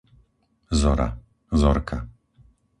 [0.79, 1.07] Zora,
[1.53, 1.97] Zorka